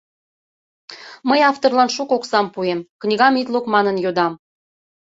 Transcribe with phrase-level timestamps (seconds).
[1.29, 4.33] —Мый авторлан шуко оксам пуэм, книгам ит лук манын, йодам.